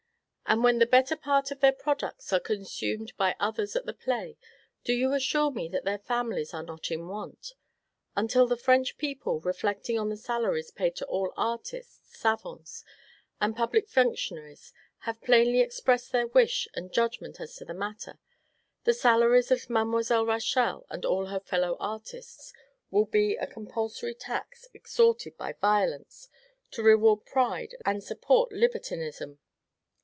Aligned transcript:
And 0.47 0.65
when 0.65 0.79
the 0.79 0.85
better 0.85 1.15
part 1.15 1.49
of 1.51 1.61
their 1.61 1.71
products 1.71 2.33
are 2.33 2.39
consumed 2.41 3.13
by 3.15 3.37
others 3.39 3.73
at 3.77 3.85
the 3.85 3.93
play, 3.93 4.37
do 4.83 4.91
you 4.91 5.13
assure 5.13 5.49
me 5.49 5.69
that 5.69 5.85
their 5.85 5.99
families 5.99 6.53
are 6.53 6.61
not 6.61 6.91
in 6.91 7.07
want? 7.07 7.53
Until 8.17 8.47
the 8.47 8.57
French 8.57 8.97
people, 8.97 9.39
reflecting 9.39 9.97
on 9.97 10.09
the 10.09 10.17
salaries 10.17 10.69
paid 10.69 10.97
to 10.97 11.05
all 11.05 11.31
artists, 11.37 12.19
savants, 12.19 12.83
and 13.39 13.55
public 13.55 13.87
functionaries, 13.87 14.73
have 15.03 15.21
plainly 15.21 15.61
expressed 15.61 16.11
their 16.11 16.27
wish 16.27 16.67
and 16.73 16.91
judgment 16.91 17.39
as 17.39 17.55
to 17.55 17.63
the 17.63 17.73
matter, 17.73 18.19
the 18.83 18.93
salaries 18.93 19.51
of 19.51 19.69
Mademoiselle 19.69 20.25
Rachel 20.25 20.85
and 20.89 21.05
all 21.05 21.27
her 21.27 21.39
fellow 21.39 21.77
artists 21.79 22.51
will 22.89 23.05
be 23.05 23.35
a 23.37 23.47
compulsory 23.47 24.15
tax 24.15 24.67
extorted 24.75 25.37
by 25.37 25.53
violence, 25.61 26.27
to 26.71 26.83
reward 26.83 27.23
pride, 27.25 27.77
and 27.85 28.03
support 28.03 28.51
libertinism. 28.51 29.39